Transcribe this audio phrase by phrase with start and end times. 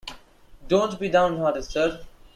[0.67, 2.01] Don't be down-hearted, sir.